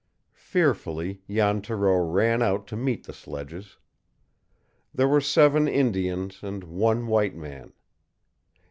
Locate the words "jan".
1.29-1.61